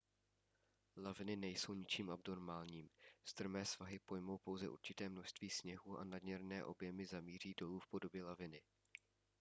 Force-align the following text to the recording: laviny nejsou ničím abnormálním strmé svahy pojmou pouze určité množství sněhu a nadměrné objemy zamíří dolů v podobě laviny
laviny 0.97 1.35
nejsou 1.35 1.73
ničím 1.73 2.09
abnormálním 2.09 2.89
strmé 3.25 3.65
svahy 3.65 3.99
pojmou 3.99 4.37
pouze 4.37 4.69
určité 4.69 5.09
množství 5.09 5.49
sněhu 5.49 5.97
a 5.99 6.03
nadměrné 6.03 6.63
objemy 6.65 7.05
zamíří 7.05 7.53
dolů 7.59 7.79
v 7.79 7.87
podobě 7.87 8.23
laviny 8.23 8.61